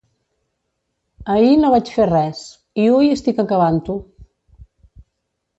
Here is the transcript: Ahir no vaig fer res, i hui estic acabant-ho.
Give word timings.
Ahir 1.33 1.51
no 1.65 1.69
vaig 1.75 1.91
fer 1.97 2.07
res, 2.11 2.41
i 2.85 2.87
hui 2.95 3.13
estic 3.17 3.43
acabant-ho. 3.45 3.99